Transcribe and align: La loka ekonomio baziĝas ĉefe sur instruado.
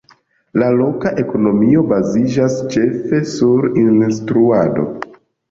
La 0.61 0.69
loka 0.77 1.11
ekonomio 1.23 1.83
baziĝas 1.91 2.57
ĉefe 2.73 3.21
sur 3.35 3.71
instruado. 3.83 4.89